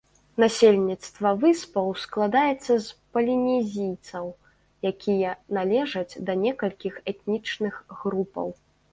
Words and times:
Насельніцтва 0.41 1.31
выспаў 1.41 1.89
складаецца 2.03 2.77
з 2.85 2.85
палінезійцаў, 3.17 4.25
якія 4.91 5.33
належаць 5.57 6.19
да 6.31 6.37
некалькіх 6.45 6.97
этнічных 7.13 7.73
групаў. 8.01 8.49